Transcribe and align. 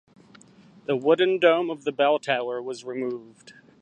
The 0.85 0.95
wooden 0.95 1.37
dome 1.37 1.69
of 1.69 1.83
the 1.83 1.91
bell 1.91 2.17
tower 2.17 2.59
was 2.59 2.83
removed. 2.83 3.53